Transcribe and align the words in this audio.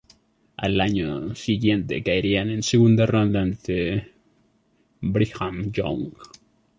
Al 0.57 0.81
año 0.81 1.35
siguiente 1.35 2.01
caerían 2.01 2.49
en 2.49 2.63
segunda 2.63 3.05
ronda 3.05 3.43
ante 3.43 4.11
Brigham 4.99 5.71
Young. 5.71 6.09